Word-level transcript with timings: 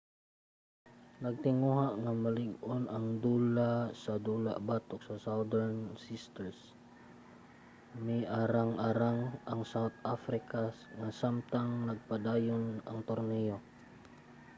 nagtinguha 1.23 1.87
nga 2.01 2.11
malig-on 2.23 2.81
nga 2.87 2.99
dula 3.23 3.71
sa 4.03 4.13
dula 4.27 4.53
batok 4.67 5.01
sa 5.07 5.15
southern 5.25 5.77
sisters 6.05 6.59
miarang-arang 8.05 9.19
ang 9.51 9.61
south 9.73 9.97
africa 10.15 10.61
nga 10.99 11.09
samtang 11.19 11.69
nagpadayon 11.89 12.65
ang 12.89 12.99
torneyo 13.09 13.57